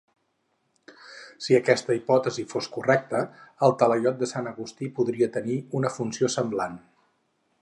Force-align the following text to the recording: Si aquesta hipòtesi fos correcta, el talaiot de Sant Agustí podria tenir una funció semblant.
Si 1.47 1.57
aquesta 1.57 1.97
hipòtesi 1.97 2.47
fos 2.55 2.71
correcta, 2.79 3.21
el 3.69 3.77
talaiot 3.83 4.19
de 4.23 4.33
Sant 4.35 4.53
Agustí 4.55 4.93
podria 5.01 5.33
tenir 5.41 5.63
una 5.83 5.97
funció 6.01 6.37
semblant. 6.43 6.85